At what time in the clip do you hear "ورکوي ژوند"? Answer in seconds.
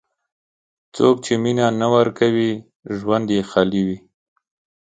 1.95-3.27